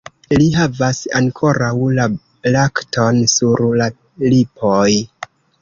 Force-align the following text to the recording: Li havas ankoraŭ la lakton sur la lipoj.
Li 0.37 0.45
havas 0.53 1.01
ankoraŭ 1.19 1.69
la 1.99 2.07
lakton 2.57 3.23
sur 3.37 3.65
la 3.83 3.91
lipoj. 4.29 4.85